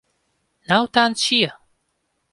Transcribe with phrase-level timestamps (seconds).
[0.69, 1.51] ناوتان چییە؟